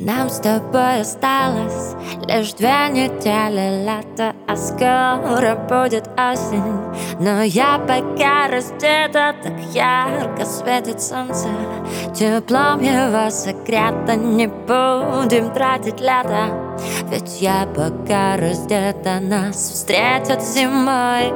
Нам 0.00 0.30
с 0.30 0.38
тобой 0.38 1.00
осталось 1.00 1.96
лишь 2.28 2.52
две 2.52 2.88
недели. 2.88 3.84
Лета 3.84 4.32
А 4.46 4.54
скоро 4.56 5.56
будет 5.68 6.08
осень. 6.16 6.62
Но 7.18 7.42
я 7.42 7.78
пока 7.78 8.46
раздета, 8.46 9.34
так 9.42 9.58
ярко 9.72 10.44
светит 10.44 11.02
солнце. 11.02 11.48
Теплом 12.14 12.80
его 12.80 13.28
согрето 13.30 14.14
не 14.14 14.46
будем 14.46 15.52
тратить 15.52 16.00
лето. 16.00 16.76
Ведь 17.10 17.40
я 17.40 17.66
пока 17.66 18.36
раздета, 18.36 19.18
нас 19.20 19.56
встретят 19.56 20.44
зимой. 20.44 21.32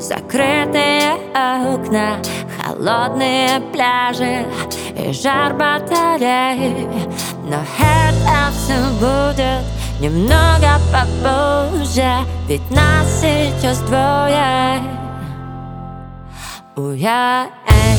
Закрытые 0.00 1.12
окна, 1.32 2.16
холодные 2.60 3.60
пляжи 3.72 4.44
и 4.98 5.12
жар 5.12 5.54
батарей 5.54 6.88
Но 7.44 7.58
немного 10.00 10.80
попозже 10.92 12.24
Ведь 12.48 12.70
нас 12.70 13.20
сейчас 13.20 13.80
двое. 13.80 14.82
Уя, 16.76 17.48
эй, 17.68 17.98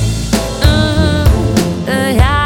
уя 1.88 2.46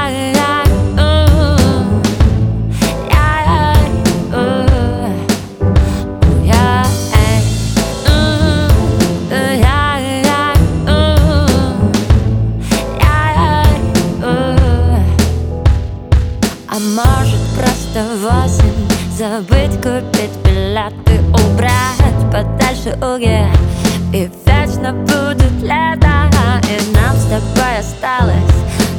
может 16.79 17.39
просто 17.55 18.03
восемь 18.21 18.98
Забыть 19.19 19.75
купить 19.81 20.31
билеты, 20.45 21.19
убрать 21.33 22.31
подальше 22.31 22.97
уги. 23.01 23.45
И 24.13 24.31
вечно 24.45 24.93
будет 24.93 25.61
лето 25.61 26.29
И 26.63 26.95
нам 26.95 27.17
с 27.17 27.25
тобой 27.25 27.79
осталось 27.79 28.55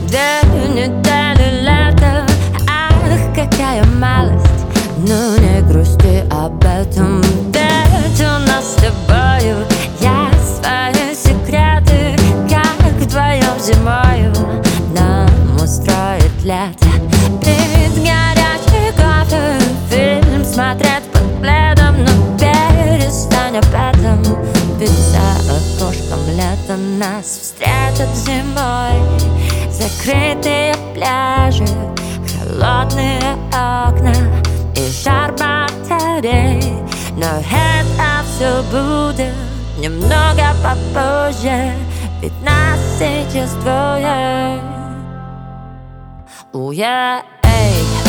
две 0.09 0.43
недели 0.69 1.63
лета 1.63 2.27
Ах, 2.69 3.35
какая 3.35 3.83
малость! 3.99 4.67
Ну 4.99 5.39
не 5.39 5.63
грусти 5.63 6.23
об 6.31 6.63
этом 6.65 7.23
Ведь 7.23 8.21
у 8.21 8.47
нас 8.47 8.73
с 8.73 8.75
тобою 8.75 9.65
есть 10.01 10.59
свои 10.59 11.15
секреты 11.15 12.15
Как 12.47 12.93
вдвоем 13.01 13.59
зимою 13.59 14.35
нам 14.95 15.57
устроит 15.57 16.45
лето 16.45 16.91
лето 26.41 26.77
нас 26.77 27.27
встретят 27.27 28.15
зимой. 28.15 28.99
Закрытые 29.71 30.75
пляжи, 30.95 31.67
холодные 32.33 33.21
окна 33.49 34.15
и 34.77 34.91
жар 35.03 35.33
батарей. 35.33 36.75
Но 37.17 37.27
это 37.39 38.25
все 38.27 38.63
будет 38.71 39.35
немного 39.79 40.55
попозже. 40.63 41.73
Ведь 42.21 42.43
нас 42.43 42.79
сейчас 42.99 43.51
двое. 43.55 44.61
Уя, 46.53 47.23
эй 47.43 48.00